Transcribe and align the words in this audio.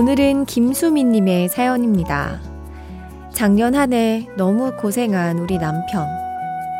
오늘은 0.00 0.46
김수민님의 0.46 1.50
사연입니다. 1.50 2.40
작년 3.34 3.74
한 3.74 3.92
해 3.92 4.26
너무 4.38 4.72
고생한 4.74 5.38
우리 5.38 5.58
남편. 5.58 6.06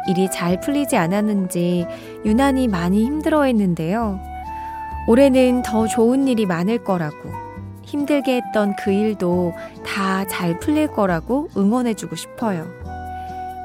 일이 0.08 0.30
잘 0.30 0.58
풀리지 0.58 0.96
않았는지 0.96 1.86
유난히 2.24 2.66
많이 2.66 3.04
힘들어 3.04 3.42
했는데요. 3.42 4.18
올해는 5.06 5.60
더 5.60 5.86
좋은 5.86 6.28
일이 6.28 6.46
많을 6.46 6.82
거라고 6.82 7.14
힘들게 7.82 8.36
했던 8.36 8.74
그 8.76 8.91
일도 8.91 9.52
다 9.84 10.24
잘 10.24 10.58
풀릴 10.58 10.86
거라고 10.86 11.50
응원해주고 11.54 12.16
싶어요. 12.16 12.66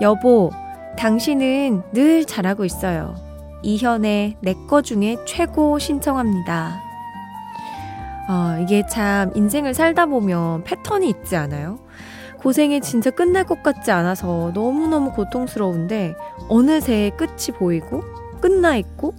여보, 0.01 0.51
당신은 0.97 1.81
늘 1.93 2.25
잘하고 2.25 2.65
있어요. 2.65 3.15
이현의 3.63 4.35
내 4.41 4.53
거 4.67 4.81
중에 4.81 5.15
최고 5.25 5.79
신청합니다. 5.79 6.84
아, 8.27 8.57
이게 8.61 8.85
참 8.87 9.31
인생을 9.35 9.73
살다 9.73 10.07
보면 10.07 10.63
패턴이 10.63 11.07
있지 11.09 11.35
않아요? 11.35 11.79
고생이 12.39 12.81
진짜 12.81 13.09
끝날 13.09 13.43
것 13.43 13.63
같지 13.63 13.91
않아서 13.91 14.51
너무너무 14.53 15.11
고통스러운데 15.11 16.15
어느새 16.47 17.11
끝이 17.17 17.57
보이고 17.57 18.03
끝나 18.41 18.75
있고 18.77 19.15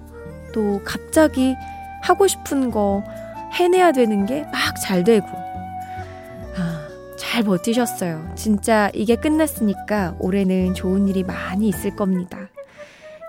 또 0.53 0.81
갑자기 0.85 1.55
하고 2.03 2.27
싶은 2.29 2.71
거 2.71 3.03
해내야 3.59 3.93
되는 3.93 4.27
게 4.27 4.43
막 4.53 4.77
잘 4.81 5.03
되고 5.05 5.27
아, 5.27 6.87
잘 7.19 7.43
버티셨어요. 7.43 8.33
진짜 8.37 8.91
이게 8.95 9.17
끝났으니까 9.17 10.15
올해는 10.21 10.75
좋은 10.75 11.09
일이 11.09 11.23
많이 11.25 11.69
있을 11.69 11.97
겁니다. 11.97 12.39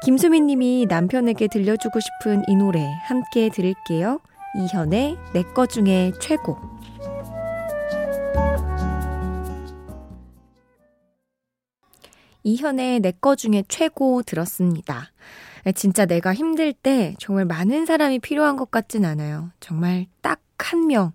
김수민 0.03 0.45
님이 0.47 0.85
남편에게 0.87 1.47
들려주고 1.47 1.99
싶은 1.99 2.43
이 2.47 2.55
노래 2.55 2.85
함께 3.07 3.49
들을게요. 3.49 4.19
이현의 4.57 5.17
내거 5.33 5.65
중에 5.65 6.11
최고. 6.19 6.57
이현의 12.43 13.01
내거 13.01 13.35
중에 13.35 13.63
최고 13.67 14.23
들었습니다. 14.23 15.11
진짜 15.75 16.05
내가 16.05 16.33
힘들 16.33 16.71
때 16.73 17.15
정말 17.19 17.45
많은 17.45 17.85
사람이 17.85 18.19
필요한 18.19 18.55
것 18.55 18.71
같진 18.71 19.05
않아요. 19.05 19.51
정말 19.59 20.07
딱 20.21 20.41
한 20.67 20.87
명, 20.87 21.13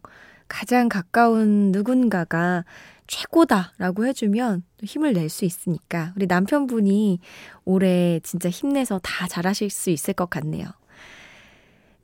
가장 0.48 0.88
가까운 0.88 1.72
누군가가 1.72 2.64
최고다라고 3.06 4.06
해주면 4.06 4.62
힘을 4.82 5.12
낼 5.12 5.28
수 5.28 5.44
있으니까 5.44 6.14
우리 6.16 6.26
남편분이 6.26 7.18
올해 7.66 8.20
진짜 8.22 8.48
힘내서 8.48 8.98
다 9.02 9.28
잘하실 9.28 9.68
수 9.68 9.90
있을 9.90 10.14
것 10.14 10.30
같네요. 10.30 10.66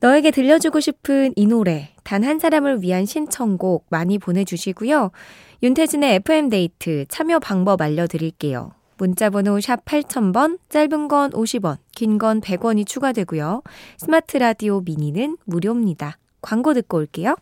너에게 0.01 0.31
들려주고 0.31 0.79
싶은 0.79 1.33
이 1.35 1.45
노래, 1.45 1.89
단 2.03 2.23
한 2.23 2.39
사람을 2.39 2.81
위한 2.81 3.05
신청곡 3.05 3.85
많이 3.89 4.17
보내주시고요. 4.17 5.11
윤태진의 5.61 6.15
FM데이트 6.15 7.05
참여 7.09 7.39
방법 7.39 7.81
알려드릴게요. 7.81 8.71
문자번호 8.97 9.59
샵 9.61 9.83
8000번, 9.85 10.59
짧은 10.69 11.07
건 11.07 11.31
50원, 11.31 11.77
긴 11.95 12.17
건 12.17 12.41
100원이 12.41 12.85
추가되고요. 12.85 13.61
스마트 13.97 14.37
라디오 14.37 14.81
미니는 14.81 15.37
무료입니다. 15.45 16.17
광고 16.41 16.73
듣고 16.73 16.97
올게요. 16.97 17.35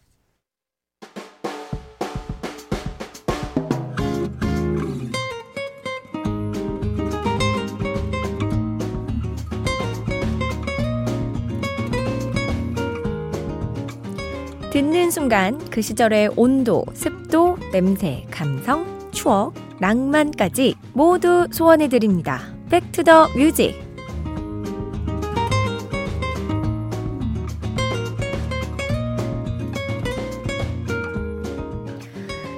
듣는 14.72 15.12
순간 15.12 15.58
그 15.70 15.82
시절의 15.82 16.32
온도, 16.36 16.84
습도, 16.94 17.58
냄새, 17.72 18.26
감성, 18.30 18.86
추억, 19.12 19.54
낭만까지 19.80 20.76
모두 20.94 21.48
소환해드립니다. 21.52 22.42
Back 22.70 22.96
to 22.96 23.10
the 23.10 23.30
Music. 23.36 23.88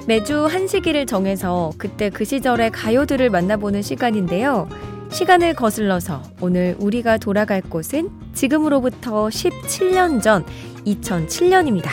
매주 0.08 0.46
한 0.46 0.66
시기를 0.66 1.06
정해서 1.06 1.70
그때 1.78 2.10
그 2.10 2.24
시절의 2.24 2.72
가요들을 2.72 3.30
만나보는 3.30 3.82
시간인데요. 3.82 4.68
시간을 5.10 5.54
거슬러서 5.54 6.22
오늘 6.40 6.76
우리가 6.78 7.18
돌아갈 7.18 7.60
곳은 7.60 8.10
지금으로부터 8.32 9.26
17년 9.26 10.22
전 10.22 10.44
2007년입니다. 10.86 11.90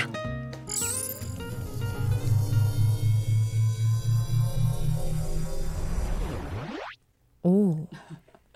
오, 7.43 7.87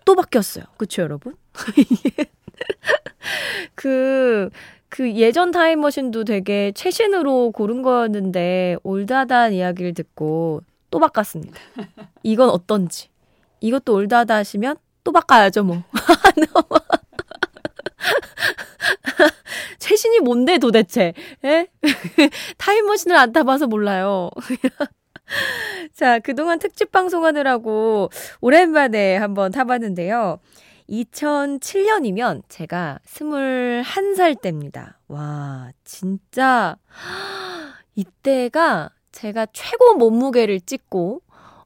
또 0.05 0.15
바뀌었어요. 0.15 0.65
그쵸, 0.77 1.01
여러분? 1.01 1.35
그, 3.75 4.49
그 4.89 5.13
예전 5.15 5.51
타임머신도 5.51 6.25
되게 6.25 6.71
최신으로 6.73 7.51
고른 7.51 7.81
거였는데, 7.81 8.77
올드하다는 8.83 9.55
이야기를 9.55 9.93
듣고 9.93 10.61
또 10.89 10.99
바꿨습니다. 10.99 11.57
이건 12.23 12.49
어떤지. 12.49 13.10
이것도 13.61 13.93
올드하다 13.93 14.35
하시면 14.35 14.75
또 15.03 15.11
바꿔야죠, 15.11 15.63
뭐. 15.63 15.83
최신이 19.79 20.19
뭔데 20.19 20.57
도대체? 20.57 21.13
예? 21.43 21.67
타임머신을 22.57 23.15
안 23.15 23.31
타봐서 23.31 23.67
몰라요. 23.67 24.29
자, 25.95 26.19
그동안 26.19 26.59
특집 26.59 26.91
방송하느라고 26.91 28.09
오랜만에 28.41 29.17
한번 29.17 29.51
타봤는데요. 29.51 30.39
2007년이면 30.89 32.43
제가 32.49 32.99
21살 33.05 34.41
때입니다. 34.41 34.99
와, 35.07 35.71
진짜 35.83 36.75
이때가 37.95 38.89
제가 39.11 39.47
최고 39.53 39.95
몸무게를 39.95 40.61
찍고 40.61 41.21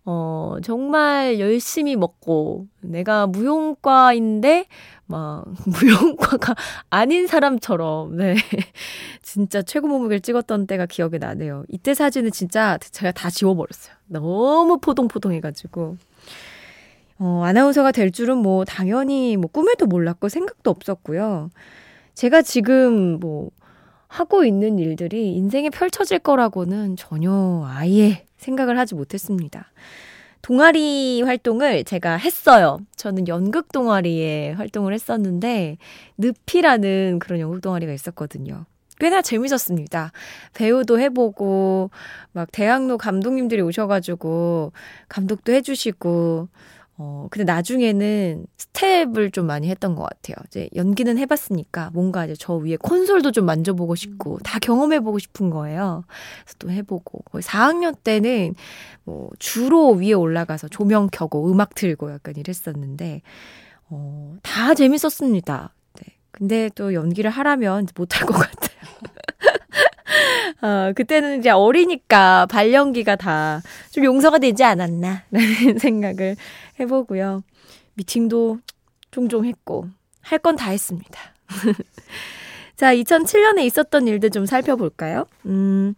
어, 0.07 0.57
정말 0.63 1.39
열심히 1.39 1.95
먹고, 1.95 2.67
내가 2.81 3.25
무용과인데, 3.25 4.67
막, 5.07 5.45
무용과가 5.65 6.55
아닌 6.91 7.25
사람처럼, 7.25 8.15
네. 8.15 8.35
진짜 9.23 9.63
최고 9.63 9.87
몸무게를 9.87 10.19
찍었던 10.21 10.67
때가 10.67 10.85
기억이 10.85 11.17
나네요. 11.17 11.63
이때 11.69 11.95
사진은 11.95 12.31
진짜 12.31 12.77
제가 12.77 13.11
다 13.13 13.31
지워버렸어요. 13.31 13.95
너무 14.07 14.77
포동포동해가지고. 14.79 15.97
어, 17.17 17.41
아나운서가 17.45 17.91
될 17.91 18.11
줄은 18.11 18.37
뭐, 18.37 18.63
당연히 18.63 19.37
뭐, 19.37 19.49
꿈에도 19.51 19.87
몰랐고, 19.87 20.29
생각도 20.29 20.69
없었고요. 20.69 21.49
제가 22.13 22.43
지금 22.43 23.19
뭐, 23.19 23.49
하고 24.07 24.45
있는 24.45 24.77
일들이 24.77 25.33
인생에 25.33 25.69
펼쳐질 25.71 26.19
거라고는 26.19 26.95
전혀 26.95 27.65
아예 27.67 28.23
생각을 28.45 28.77
하지 28.77 28.95
못했습니다. 28.95 29.71
동아리 30.41 31.23
활동을 31.23 31.83
제가 31.83 32.17
했어요. 32.17 32.79
저는 32.95 33.27
연극 33.27 33.71
동아리에 33.71 34.51
활동을 34.51 34.93
했었는데, 34.93 35.77
늪이라는 36.17 37.17
그런 37.19 37.39
연극 37.39 37.61
동아리가 37.61 37.91
있었거든요. 37.91 38.65
꽤나 38.99 39.23
재밌었습니다. 39.23 40.11
배우도 40.53 40.99
해보고, 40.99 41.89
막 42.31 42.51
대학로 42.51 42.99
감독님들이 42.99 43.61
오셔가지고, 43.61 44.71
감독도 45.09 45.51
해주시고, 45.51 46.47
어, 46.97 47.27
근데 47.29 47.43
나중에는 47.43 48.45
스텝을 48.57 49.31
좀 49.31 49.47
많이 49.47 49.69
했던 49.69 49.95
것 49.95 50.03
같아요. 50.03 50.37
이제 50.47 50.69
연기는 50.75 51.17
해봤으니까 51.17 51.89
뭔가 51.93 52.23
이제 52.25 52.35
저 52.39 52.53
위에 52.55 52.77
콘솔도 52.77 53.31
좀 53.31 53.45
만져보고 53.45 53.95
싶고, 53.95 54.35
음. 54.35 54.39
다 54.43 54.59
경험해보고 54.59 55.19
싶은 55.19 55.49
거예요. 55.49 56.05
그래서 56.43 56.55
또 56.59 56.71
해보고. 56.71 57.23
거의 57.31 57.41
4학년 57.41 57.95
때는 58.01 58.55
뭐 59.03 59.29
주로 59.39 59.91
위에 59.91 60.13
올라가서 60.13 60.69
조명 60.69 61.09
켜고 61.11 61.51
음악 61.51 61.75
틀고 61.75 62.11
약간 62.13 62.35
이랬었는데, 62.37 63.21
어, 63.89 64.37
다 64.41 64.73
재밌었습니다. 64.73 65.73
네. 65.99 66.13
근데 66.31 66.69
또 66.75 66.93
연기를 66.93 67.29
하라면 67.29 67.87
못할 67.95 68.25
것 68.25 68.33
같아요. 68.35 68.75
어, 70.65 70.93
그때는 70.93 71.39
이제 71.39 71.49
어리니까 71.51 72.47
발연기가 72.47 73.15
다 73.17 73.61
좀 73.91 74.03
용서가 74.03 74.39
되지 74.39 74.63
않았나, 74.63 75.23
라는 75.31 75.77
생각을 75.79 76.35
해보고요. 76.79 77.43
미팅도 77.95 78.59
종종 79.11 79.45
했고, 79.45 79.87
할 80.21 80.39
건 80.39 80.55
다 80.55 80.71
했습니다. 80.71 81.19
자, 82.75 82.93
2007년에 82.93 83.59
있었던 83.65 84.07
일들 84.07 84.31
좀 84.31 84.45
살펴볼까요? 84.45 85.25
음, 85.45 85.93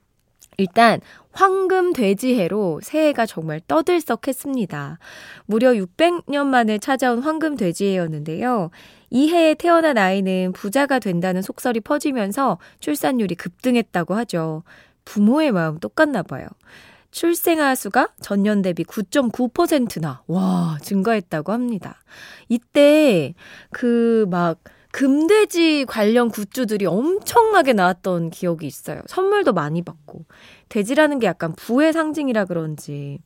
일단, 0.59 1.01
황금 1.33 1.93
돼지해로 1.93 2.79
새해가 2.81 3.27
정말 3.27 3.61
떠들썩했습니다. 3.67 4.97
무려 5.45 5.73
600년 5.73 6.47
만에 6.47 6.79
찾아온 6.79 7.19
황금 7.19 7.55
돼지해였는데요. 7.55 8.71
이 9.11 9.29
해에 9.29 9.53
태어난 9.53 9.99
아이는 9.99 10.53
부자가 10.53 10.97
된다는 10.97 11.43
속설이 11.43 11.81
퍼지면서 11.81 12.57
출산율이 12.79 13.35
급등했다고 13.35 14.15
하죠. 14.15 14.63
부모의 15.05 15.51
마음 15.51 15.77
똑같나 15.77 16.23
봐요. 16.23 16.47
출생아 17.11 17.75
수가 17.75 18.09
전년 18.19 18.63
대비 18.63 18.83
9.9%나, 18.83 20.23
와, 20.25 20.79
증가했다고 20.81 21.51
합니다. 21.51 22.01
이때, 22.49 23.35
그, 23.71 24.25
막, 24.31 24.59
금돼지 24.97 25.85
관련 25.87 26.27
굿즈들이 26.27 26.87
엄청나게 26.87 27.73
나왔던 27.73 28.31
기억이 28.31 28.65
있어요. 28.65 29.01
선물도 29.05 29.53
많이 29.53 29.83
받고. 29.83 30.25
돼지라는 30.69 31.19
게 31.19 31.27
약간 31.27 31.53
부의 31.53 31.93
상징이라 31.93 32.45
그런지, 32.45 33.19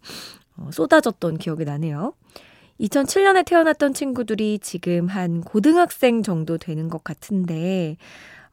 어, 0.57 0.69
쏟아졌던 0.73 1.37
기억이 1.37 1.63
나네요. 1.63 2.11
2007년에 2.81 3.45
태어났던 3.45 3.93
친구들이 3.93 4.59
지금 4.59 5.07
한 5.07 5.39
고등학생 5.39 6.23
정도 6.23 6.57
되는 6.57 6.89
것 6.89 7.05
같은데, 7.05 7.95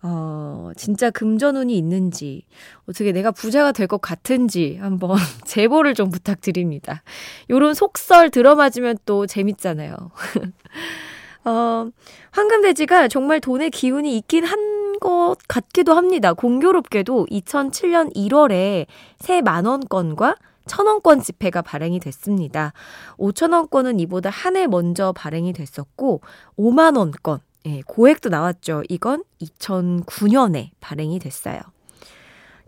어, 0.01 0.71
진짜 0.77 1.11
금전운이 1.11 1.77
있는지, 1.77 2.45
어떻게 2.89 3.11
내가 3.11 3.33
부자가 3.33 3.73
될 3.73 3.89
것 3.89 4.01
같은지 4.01 4.77
한번 4.81 5.17
제보를 5.45 5.95
좀 5.95 6.11
부탁드립니다. 6.11 7.03
요런 7.51 7.75
속설 7.75 8.31
들어맞으면 8.31 8.99
또 9.07 9.27
재밌잖아요. 9.27 9.97
어, 11.49 11.91
황금돼지가 12.33 13.09
정말 13.09 13.41
돈의 13.41 13.71
기운이 13.71 14.17
있긴 14.19 14.45
한 14.45 14.79
것 15.01 15.37
같기도 15.47 15.95
합니다. 15.95 16.33
공교롭게도 16.33 17.27
2007년 17.31 18.13
1월에 18.17 18.87
새 19.21 19.41
만원권과 19.43 20.35
천원권 20.67 21.23
지폐가 21.23 21.63
발행이 21.63 22.01
됐습니다. 22.01 22.73
5천원권은 23.17 24.01
이보다 24.01 24.29
한 24.29 24.57
해 24.57 24.67
먼저 24.67 25.13
발행이 25.13 25.53
됐었고, 25.53 26.21
5만원권, 26.59 27.41
예, 27.67 27.83
고액도 27.87 28.29
나왔죠. 28.29 28.83
이건 28.89 29.23
2009년에 29.41 30.71
발행이 30.81 31.21
됐어요. 31.21 31.61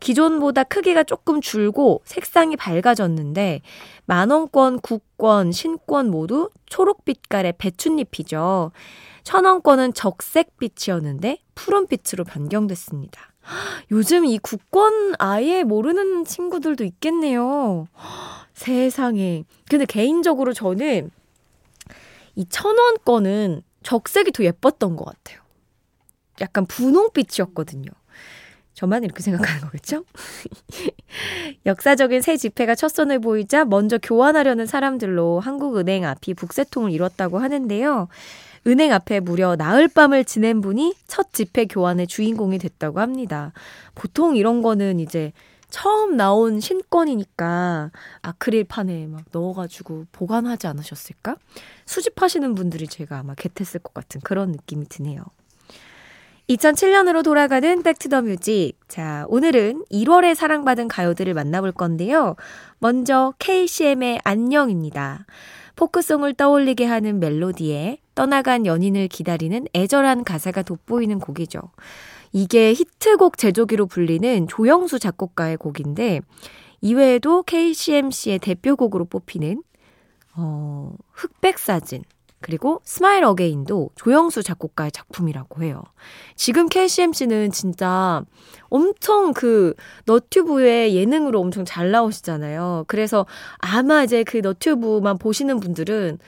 기존보다 0.01 0.65
크기가 0.65 1.03
조금 1.05 1.41
줄고 1.41 2.03
색상이 2.05 2.57
밝아졌는데 2.57 3.63
만원권, 4.07 4.81
국권, 4.81 5.53
신권 5.53 6.11
모두 6.11 6.51
초록빛깔의 6.67 7.55
배춧잎이죠. 7.59 8.73
천원권은 9.23 9.95
적색빛이었는데 9.95 11.39
푸른빛으로 11.55 12.25
변경됐습니다. 12.25 13.31
요즘 13.91 14.25
이 14.25 14.39
국권 14.39 15.15
아예 15.19 15.65
모르는 15.65 16.25
친구들도 16.25 16.85
있겠네요. 16.85 17.89
세상에. 18.55 19.45
근데 19.69 19.85
개인적으로 19.85 20.53
저는 20.53 21.11
이 22.37 22.47
천원 22.49 22.97
권은 23.05 23.63
적색이 23.83 24.33
더 24.33 24.45
예뻤던 24.45 24.97
것 24.97 25.05
같아요. 25.05 25.41
약간 26.41 26.67
분홍빛이었거든요. 26.67 27.91
저만 28.81 29.05
이렇게 29.05 29.23
생각하는 29.23 29.61
거겠죠? 29.61 30.05
역사적인 31.67 32.23
새 32.23 32.39
지폐가 32.39 32.75
첫 32.75 32.89
손을 32.89 33.19
보이자 33.19 33.67
먼저 33.67 33.99
교환하려는 33.99 34.65
사람들로 34.65 35.39
한국은행 35.41 36.07
앞이 36.07 36.33
북새통을 36.33 36.91
이뤘다고 36.91 37.39
하는데요. 37.41 38.09
은행 38.67 38.95
앞에 38.95 39.21
무려 39.21 39.55
나흘 39.55 39.87
밤을 39.87 40.25
지낸 40.25 40.63
분이 40.63 40.95
첫 41.07 41.35
지폐 41.35 41.67
교환의 41.67 42.07
주인공이 42.07 42.57
됐다고 42.57 43.01
합니다. 43.01 43.53
보통 43.95 44.35
이런 44.35 44.63
거는 44.63 44.99
이제 44.99 45.33
처음 45.69 46.17
나온 46.17 46.59
신권이니까 46.59 47.91
아크릴판에 48.23 49.09
막 49.09 49.25
넣어가지고 49.31 50.07
보관하지 50.11 50.69
않으셨을까? 50.69 51.37
수집하시는 51.85 52.55
분들이 52.55 52.89
제가 52.89 53.19
아마 53.19 53.35
get했을 53.35 53.81
것 53.81 53.93
같은 53.93 54.23
그런 54.23 54.53
느낌이 54.53 54.87
드네요. 54.89 55.23
2007년으로 56.51 57.23
돌아가는 57.23 57.81
Back 57.83 58.08
to 58.08 58.20
the 58.20 58.39
Music. 58.39 58.77
자, 58.89 59.25
오늘은 59.29 59.85
1월에 59.93 60.35
사랑받은 60.35 60.89
가요들을 60.89 61.33
만나볼 61.33 61.71
건데요. 61.71 62.35
먼저 62.81 63.33
KCM의 63.39 64.21
안녕입니다. 64.25 65.27
포크송을 65.77 66.35
떠올리게 66.35 66.87
하는 66.87 67.21
멜로디에 67.21 67.99
떠나간 68.17 68.67
연인을 68.67 69.07
기다리는 69.07 69.65
애절한 69.75 70.25
가사가 70.25 70.63
돋보이는 70.63 71.21
곡이죠. 71.21 71.61
이게 72.33 72.73
히트곡 72.73 73.39
제조기로 73.39 73.87
불리는 73.87 74.49
조영수 74.49 74.99
작곡가의 74.99 75.57
곡인데 75.57 76.21
이외에도 76.81 77.45
KCM 77.45 77.81
씨의 77.81 78.41
대표곡으로 78.41 79.05
뽑히는 79.05 79.63
어, 80.37 80.95
흑백 81.13 81.61
사진 81.61 82.03
그리고 82.41 82.81
Smile 82.85 83.25
Again도 83.25 83.91
조영수 83.97 84.43
작곡가의 84.43 84.93
작품이라고 84.93 85.63
해요. 85.63 85.83
지금 86.37 86.69
KCM 86.69 86.93
씨는 86.93 87.51
진짜 87.53 88.25
엄청 88.69 89.33
그 89.33 89.75
너튜브에 90.07 90.95
예능으로 90.95 91.39
엄청 91.39 91.65
잘 91.65 91.91
나오시잖아요. 91.91 92.85
그래서 92.89 93.27
아마 93.59 94.03
이제 94.03 94.25
그 94.25 94.39
너튜브만 94.39 95.19
보시는 95.19 95.61
분들은 95.61 96.19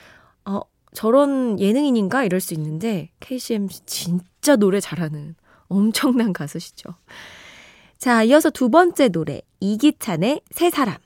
어 0.45 0.61
저런 0.93 1.59
예능인인가 1.59 2.23
이럴 2.23 2.39
수 2.39 2.53
있는데 2.53 3.09
KCMC 3.19 3.85
진짜 3.85 4.55
노래 4.55 4.79
잘하는 4.79 5.35
엄청난 5.67 6.33
가수시죠. 6.33 6.89
자, 7.97 8.21
이어서 8.23 8.49
두 8.49 8.69
번째 8.69 9.09
노래 9.09 9.41
이기찬의 9.61 10.41
새 10.51 10.69
사람. 10.69 10.97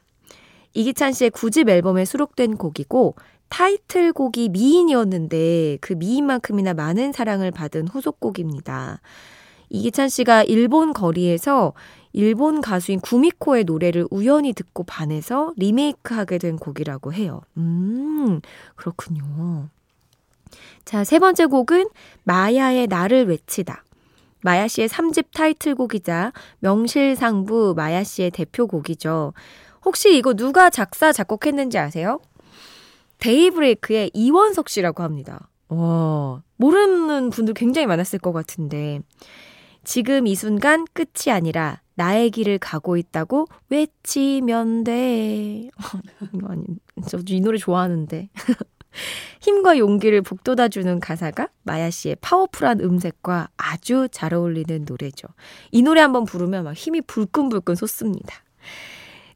이기찬 0.73 1.13
씨의 1.13 1.31
9집 1.31 1.69
앨범에 1.69 2.05
수록된 2.05 2.57
곡이고 2.57 3.15
타이틀곡이 3.49 4.49
미인이었는데 4.49 5.77
그 5.81 5.93
미인만큼이나 5.93 6.73
많은 6.73 7.11
사랑을 7.11 7.51
받은 7.51 7.87
후속곡입니다. 7.87 8.99
이기찬 9.69 10.09
씨가 10.09 10.43
일본 10.43 10.93
거리에서 10.93 11.73
일본 12.13 12.61
가수인 12.61 12.99
구미코의 12.99 13.65
노래를 13.65 14.07
우연히 14.09 14.53
듣고 14.53 14.83
반해서 14.83 15.53
리메이크하게 15.57 16.37
된 16.37 16.57
곡이라고 16.57 17.13
해요. 17.13 17.41
음, 17.57 18.41
그렇군요. 18.75 19.69
자, 20.85 21.03
세 21.03 21.19
번째 21.19 21.45
곡은 21.45 21.89
마야의 22.23 22.87
나를 22.87 23.27
외치다. 23.27 23.83
마야 24.41 24.67
씨의 24.67 24.87
3집 24.87 25.27
타이틀곡이자 25.33 26.31
명실상부 26.59 27.73
마야 27.75 28.03
씨의 28.03 28.31
대표곡이죠. 28.31 29.33
혹시 29.83 30.17
이거 30.17 30.33
누가 30.33 30.69
작사, 30.69 31.11
작곡했는지 31.11 31.77
아세요? 31.77 32.19
데이브레이크의 33.19 34.11
이원석 34.13 34.69
씨라고 34.69 35.03
합니다. 35.03 35.49
와, 35.69 36.41
모르는 36.55 37.29
분들 37.29 37.53
굉장히 37.53 37.87
많았을 37.87 38.19
것 38.19 38.31
같은데. 38.31 39.01
지금 39.83 40.27
이 40.27 40.35
순간 40.35 40.85
끝이 40.93 41.31
아니라 41.31 41.81
나의 41.95 42.29
길을 42.29 42.59
가고 42.59 42.97
있다고 42.97 43.47
외치면 43.69 44.83
돼. 44.83 45.69
아니, 46.47 46.63
저이 47.07 47.39
노래 47.41 47.57
좋아하는데. 47.57 48.29
힘과 49.41 49.77
용기를 49.77 50.21
북돋아주는 50.23 50.99
가사가 50.99 51.49
마야 51.63 51.89
씨의 51.89 52.17
파워풀한 52.21 52.81
음색과 52.81 53.49
아주 53.57 54.07
잘 54.11 54.33
어울리는 54.33 54.85
노래죠. 54.87 55.27
이 55.71 55.81
노래 55.81 56.01
한번 56.01 56.25
부르면 56.25 56.63
막 56.63 56.73
힘이 56.73 57.01
불끈불끈 57.01 57.75
솟습니다. 57.75 58.35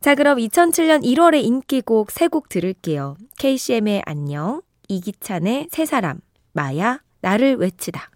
자, 0.01 0.15
그럼 0.15 0.39
2007년 0.39 1.03
1월의 1.03 1.43
인기곡 1.43 2.09
세 2.09 2.27
곡 2.27 2.49
들을게요. 2.49 3.17
KCM의 3.37 4.01
안녕, 4.07 4.63
이기찬의 4.87 5.67
새 5.69 5.85
사람, 5.85 6.19
마야, 6.53 7.01
나를 7.21 7.57
외치다. 7.57 8.09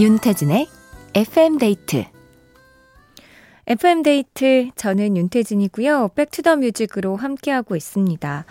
윤태진의 0.00 0.68
FM데이트 1.14 2.04
FM데이트 3.66 4.70
저는 4.76 5.16
윤태진이고요. 5.16 6.10
Back 6.14 6.33
to 6.33 6.42
the 6.42 6.56
Music으로 6.56 7.16
함께하고 7.16 7.76
있습니다. 7.76 8.44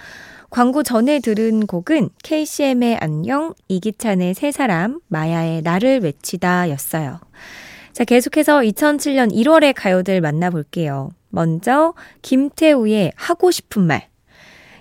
광고 0.56 0.84
전에 0.84 1.20
들은 1.20 1.68
곡은 1.68 2.12
KCM의 2.24 3.00
안녕, 3.02 3.54
이기찬의 3.68 4.36
새 4.36 4.52
사람, 4.52 5.02
마야의 5.10 5.64
나를 5.64 6.00
외치다 6.00 6.70
였어요. 6.70 7.20
자, 7.92 8.06
계속해서 8.06 8.60
2007년 8.60 9.34
1월의 9.34 9.74
가요들 9.76 10.22
만나볼게요. 10.22 11.10
먼저 11.28 11.94
김태우의 12.22 13.12
하고 13.18 13.52
싶은 13.52 13.82
말. 13.82 14.08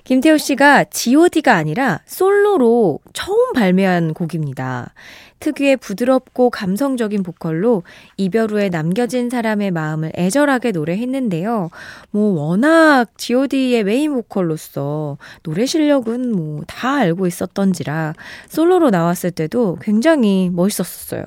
김태우 0.05 0.39
씨가 0.39 0.85
god가 0.93 1.57
아니라 1.57 2.03
솔로로 2.07 3.01
처음 3.13 3.53
발매한 3.55 4.15
곡입니다. 4.15 4.95
특유의 5.41 5.77
부드럽고 5.79 6.51
감성적인 6.51 7.23
보컬로 7.23 7.83
이별 8.17 8.51
후에 8.51 8.69
남겨진 8.69 9.31
사람의 9.31 9.71
마음을 9.71 10.13
애절하게 10.15 10.73
노래했는데요. 10.73 11.71
뭐 12.11 12.41
워낙 12.41 13.07
god의 13.17 13.85
메인 13.85 14.13
보컬로서 14.13 15.19
노래 15.43 15.67
실력은 15.67 16.33
뭐 16.33 16.65
다 16.67 16.97
알고 16.97 17.27
있었던지라 17.27 18.15
솔로로 18.49 18.91
나왔을 18.91 19.31
때도 19.31 19.79
굉장히 19.81 20.51
멋있었어요. 20.53 21.25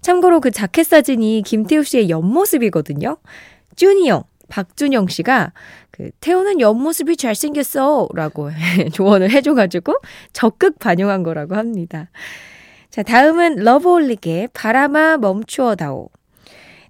참고로 0.00 0.40
그 0.40 0.50
자켓 0.50 0.86
사진이 0.86 1.42
김태우 1.44 1.84
씨의 1.84 2.10
옆모습이거든요. 2.10 3.16
쭈니형 3.76 4.24
박준영 4.48 5.08
씨가 5.08 5.52
그 5.90 6.10
태우는 6.20 6.60
옆모습이 6.60 7.16
잘생겼어 7.16 8.08
라고 8.14 8.50
조언을 8.92 9.30
해줘가지고 9.30 9.94
적극 10.32 10.78
반영한 10.78 11.22
거라고 11.22 11.54
합니다. 11.54 12.08
자, 12.92 13.02
다음은 13.02 13.56
러브홀릭의 13.56 14.50
바람아 14.52 15.16
멈추어다오. 15.16 16.10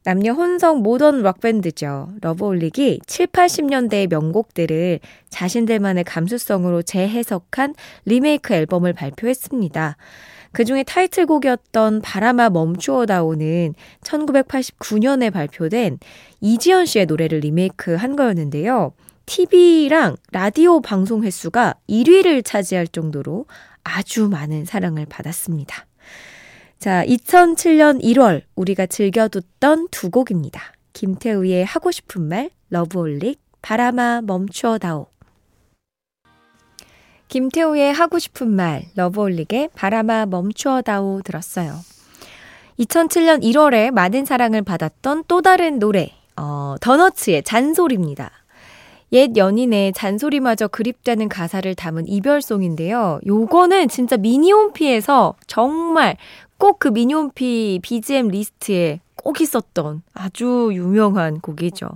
남녀 0.02 0.32
혼성 0.32 0.82
모던 0.82 1.22
락밴드죠. 1.22 2.08
러브홀릭이 2.20 3.02
7, 3.06 3.28
80년대의 3.28 4.10
명곡들을 4.10 4.98
자신들만의 5.30 6.02
감수성으로 6.02 6.82
재해석한 6.82 7.76
리메이크 8.06 8.52
앨범을 8.52 8.94
발표했습니다. 8.94 9.96
그 10.50 10.64
중에 10.64 10.82
타이틀곡이었던 10.82 12.00
바람아 12.00 12.50
멈추어다오는 12.50 13.74
1989년에 14.02 15.32
발표된 15.32 16.00
이지연 16.40 16.86
씨의 16.86 17.06
노래를 17.06 17.38
리메이크 17.38 17.94
한 17.94 18.16
거였는데요. 18.16 18.92
TV랑 19.26 20.16
라디오 20.32 20.80
방송 20.80 21.22
횟수가 21.22 21.76
1위를 21.88 22.44
차지할 22.44 22.88
정도로 22.88 23.46
아주 23.84 24.28
많은 24.28 24.64
사랑을 24.64 25.06
받았습니다. 25.06 25.86
자, 26.82 27.04
2007년 27.06 28.02
1월 28.02 28.42
우리가 28.56 28.86
즐겨 28.86 29.28
듣던 29.28 29.86
두 29.92 30.10
곡입니다. 30.10 30.60
김태우의 30.94 31.64
하고 31.64 31.92
싶은 31.92 32.22
말, 32.22 32.50
러브홀릭, 32.70 33.38
바람아 33.62 34.22
멈추어다오. 34.22 35.06
김태우의 37.28 37.92
하고 37.92 38.18
싶은 38.18 38.50
말, 38.50 38.86
러브홀릭의 38.96 39.68
바람아 39.76 40.26
멈추어다오 40.26 41.22
들었어요. 41.22 41.76
2007년 42.80 43.44
1월에 43.44 43.92
많은 43.92 44.24
사랑을 44.24 44.62
받았던 44.62 45.22
또 45.28 45.40
다른 45.40 45.78
노래, 45.78 46.10
어, 46.36 46.74
더너츠의 46.80 47.44
잔소리입니다. 47.44 48.32
옛 49.12 49.36
연인의 49.36 49.92
잔소리마저 49.92 50.68
그립다는 50.68 51.28
가사를 51.28 51.72
담은 51.74 52.08
이별송인데요. 52.08 53.20
요거는 53.26 53.88
진짜 53.88 54.16
미니홈피에서 54.16 55.34
정말 55.46 56.16
꼭 56.62 56.78
그 56.78 56.86
미니홈피 56.86 57.80
BGM 57.82 58.28
리스트에 58.28 59.00
꼭 59.16 59.40
있었던 59.40 60.02
아주 60.14 60.70
유명한 60.72 61.40
곡이죠. 61.40 61.88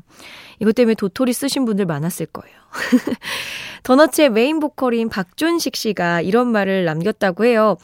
이것 0.59 0.75
때문에 0.75 0.97
도토리 0.97 1.33
쓰신 1.33 1.65
분들 1.65 1.87
많았을 1.87 2.27
거예요. 2.27 2.57
더너츠의 3.85 4.31
메인 4.31 4.59
보컬인 4.59 5.09
박준식 5.09 5.77
씨가 5.77 6.21
이런 6.21 6.49
말을 6.49 6.85
남겼다고 6.85 7.45
해요. 7.45 7.77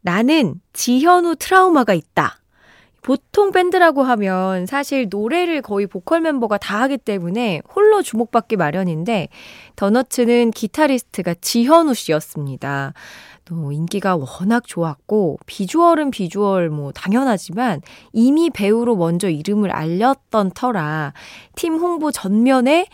나는 0.00 0.54
지현우 0.72 1.36
트라우마가 1.36 1.92
있다. 1.92 2.40
보통 3.02 3.50
밴드라고 3.50 4.02
하면 4.02 4.64
사실 4.64 5.08
노래를 5.10 5.60
거의 5.60 5.86
보컬 5.86 6.20
멤버가 6.20 6.56
다 6.56 6.80
하기 6.82 6.98
때문에 6.98 7.60
홀로 7.74 8.02
주목받기 8.02 8.56
마련인데 8.56 9.28
더너츠는 9.76 10.52
기타리스트가 10.52 11.34
지현우 11.40 11.92
씨였습니다. 11.92 12.94
또 13.50 13.72
인기가 13.72 14.14
워낙 14.14 14.62
좋았고 14.64 15.40
비주얼은 15.44 16.12
비주얼 16.12 16.70
뭐 16.70 16.92
당연하지만 16.92 17.82
이미 18.12 18.48
배우로 18.48 18.94
먼저 18.94 19.28
이름을 19.28 19.72
알렸던 19.72 20.52
터라 20.52 21.12
팀 21.56 21.74
홍보 21.74 22.12
전면에 22.12 22.86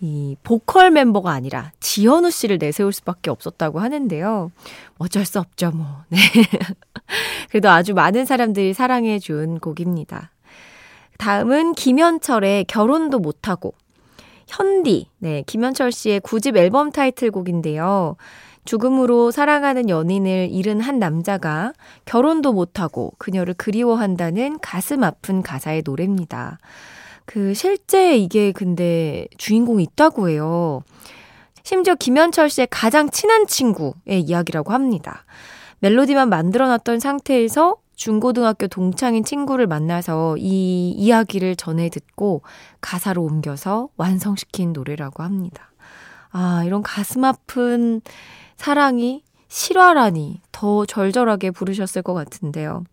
이 0.00 0.36
보컬 0.42 0.90
멤버가 0.90 1.30
아니라 1.30 1.72
지현우 1.80 2.30
씨를 2.30 2.58
내세울 2.58 2.92
수밖에 2.92 3.30
없었다고 3.30 3.80
하는데요. 3.80 4.52
어쩔 4.98 5.24
수 5.24 5.38
없죠, 5.38 5.70
뭐. 5.70 5.86
네. 6.10 6.18
그래도 7.48 7.70
아주 7.70 7.94
많은 7.94 8.26
사람들이 8.26 8.74
사랑해 8.74 9.18
준 9.18 9.60
곡입니다. 9.60 10.32
다음은 11.18 11.72
김현철의 11.72 12.64
결혼도 12.64 13.20
못하고. 13.20 13.74
현디, 14.48 15.06
네, 15.18 15.44
김현철 15.46 15.92
씨의 15.92 16.20
9집 16.20 16.56
앨범 16.56 16.90
타이틀곡인데요. 16.90 18.16
죽음으로 18.64 19.30
사랑하는 19.30 19.88
연인을 19.88 20.48
잃은 20.50 20.80
한 20.80 20.98
남자가 20.98 21.72
결혼도 22.04 22.52
못하고 22.52 23.12
그녀를 23.18 23.54
그리워한다는 23.54 24.58
가슴 24.60 25.02
아픈 25.02 25.42
가사의 25.42 25.82
노래입니다. 25.84 26.58
그 27.24 27.54
실제 27.54 28.16
이게 28.16 28.52
근데 28.52 29.26
주인공이 29.38 29.82
있다고 29.82 30.28
해요. 30.28 30.82
심지어 31.62 31.94
김현철 31.94 32.50
씨의 32.50 32.68
가장 32.70 33.10
친한 33.10 33.46
친구의 33.46 34.20
이야기라고 34.20 34.72
합니다. 34.72 35.24
멜로디만 35.80 36.28
만들어놨던 36.28 37.00
상태에서 37.00 37.76
중고등학교 37.94 38.66
동창인 38.66 39.24
친구를 39.24 39.66
만나서 39.66 40.36
이 40.38 40.90
이야기를 40.90 41.56
전해 41.56 41.88
듣고 41.88 42.42
가사로 42.80 43.22
옮겨서 43.22 43.88
완성시킨 43.96 44.72
노래라고 44.72 45.22
합니다. 45.22 45.72
아, 46.30 46.62
이런 46.64 46.82
가슴 46.82 47.24
아픈 47.24 48.00
사랑이 48.62 49.24
실화라니 49.48 50.40
더 50.52 50.86
절절하게 50.86 51.50
부르셨을 51.50 52.02
것 52.02 52.14
같은데요. 52.14 52.84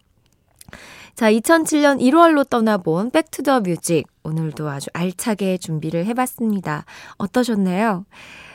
자, 1.14 1.32
2007년 1.32 2.02
1월로 2.02 2.50
떠나본 2.50 3.12
Back 3.12 3.33
to 3.33 3.44
the 3.44 3.60
Music. 3.62 4.06
오늘도 4.24 4.68
아주 4.68 4.88
알차게 4.94 5.60
준비를 5.60 6.08
해봤습니다. 6.08 6.86
어떠셨나요? 7.20 8.06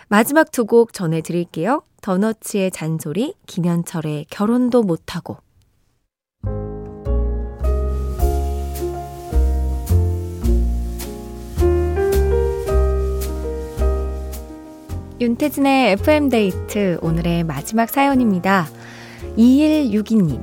마지막 0.09 0.51
두 0.51 0.65
곡 0.65 0.93
전해드릴게요. 0.93 1.83
더너츠의 2.03 2.73
잔소리, 2.73 3.35
김현철의 3.47 4.27
결혼도 4.29 4.83
못하고. 4.83 5.37
윤태진의 15.25 15.93
FM데이트 15.93 16.99
오늘의 17.01 17.45
마지막 17.45 17.89
사연입니다. 17.89 18.67
2162님. 19.39 20.39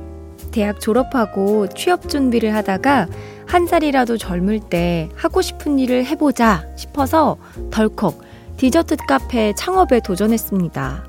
대학 0.50 0.80
졸업하고 0.80 1.68
취업 1.68 2.08
준비를 2.08 2.52
하다가 2.52 3.06
한 3.46 3.66
살이라도 3.68 4.18
젊을 4.18 4.58
때 4.58 5.08
하고 5.14 5.40
싶은 5.40 5.78
일을 5.78 6.04
해보자 6.04 6.66
싶어서 6.76 7.36
덜컥 7.70 8.22
디저트 8.56 8.96
카페 9.06 9.54
창업에 9.54 10.00
도전했습니다. 10.00 11.04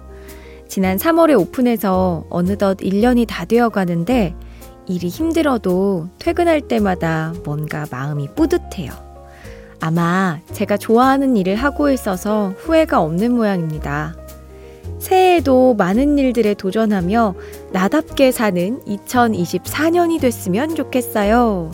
지난 0.67 0.97
3월에 0.97 1.35
오픈해서 1.39 2.27
어느덧 2.29 2.77
1년이 2.77 3.25
다 3.27 3.43
되어 3.43 3.69
가는데 3.69 4.35
일이 4.85 5.07
힘들어도 5.07 6.09
퇴근할 6.19 6.61
때마다 6.61 7.33
뭔가 7.43 7.87
마음이 7.89 8.27
뿌듯해요. 8.35 9.12
아마 9.83 10.39
제가 10.53 10.77
좋아하는 10.77 11.35
일을 11.35 11.55
하고 11.55 11.89
있어서 11.89 12.53
후회가 12.57 13.01
없는 13.01 13.33
모양입니다. 13.33 14.15
새해에도 14.99 15.73
많은 15.73 16.17
일들에 16.17 16.53
도전하며 16.53 17.35
나답게 17.73 18.31
사는 18.31 18.79
2024년이 18.85 20.21
됐으면 20.21 20.75
좋겠어요. 20.75 21.69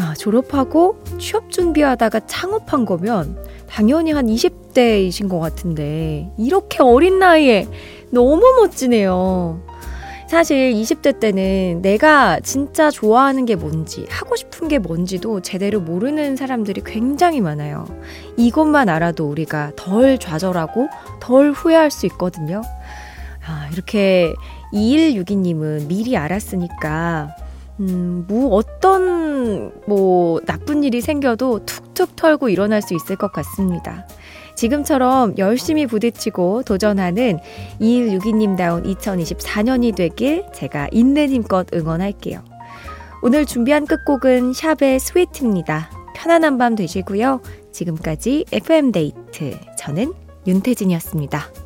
야, 0.00 0.14
졸업하고 0.14 0.96
취업 1.20 1.48
준비하다가 1.52 2.26
창업한 2.26 2.84
거면 2.84 3.38
당연히 3.68 4.10
한 4.10 4.26
20대이신 4.26 5.28
것 5.28 5.38
같은데, 5.38 6.28
이렇게 6.36 6.82
어린 6.82 7.20
나이에 7.20 7.68
너무 8.10 8.42
멋지네요. 8.60 9.60
사실 10.26 10.72
20대 10.72 11.20
때는 11.20 11.82
내가 11.82 12.40
진짜 12.40 12.90
좋아하는 12.90 13.46
게 13.46 13.54
뭔지, 13.54 14.06
하고 14.10 14.34
싶은 14.34 14.66
게 14.66 14.78
뭔지도 14.78 15.40
제대로 15.40 15.80
모르는 15.80 16.34
사람들이 16.34 16.82
굉장히 16.84 17.40
많아요. 17.40 17.86
이것만 18.36 18.88
알아도 18.88 19.28
우리가 19.28 19.72
덜 19.76 20.18
좌절하고 20.18 20.88
덜 21.20 21.52
후회할 21.52 21.92
수 21.92 22.06
있거든요. 22.06 22.62
아, 23.46 23.68
이렇게 23.72 24.34
2162님은 24.72 25.86
미리 25.86 26.16
알았으니까, 26.16 27.36
음, 27.80 28.24
뭐 28.26 28.54
어떤 28.54 29.72
뭐 29.86 30.40
나쁜 30.46 30.82
일이 30.82 31.00
생겨도 31.00 31.66
툭툭 31.66 32.16
털고 32.16 32.48
일어날 32.48 32.82
수 32.82 32.94
있을 32.94 33.16
것 33.16 33.32
같습니다. 33.32 34.06
지금처럼 34.54 35.36
열심히 35.36 35.86
부딪히고 35.86 36.62
도전하는 36.62 37.38
2162님다운 37.80 38.84
2024년이 38.96 39.94
되길 39.94 40.46
제가 40.54 40.88
있는 40.90 41.28
힘껏 41.28 41.66
응원할게요. 41.74 42.42
오늘 43.22 43.44
준비한 43.44 43.86
끝곡은 43.86 44.54
샵의 44.54 44.98
스위트입니다. 44.98 45.90
편안한 46.14 46.56
밤 46.56 46.74
되시고요. 46.74 47.40
지금까지 47.72 48.46
FM데이트. 48.52 49.58
저는 49.78 50.14
윤태진이었습니다. 50.46 51.65